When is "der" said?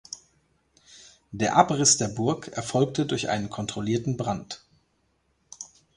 1.31-1.55, 1.97-2.07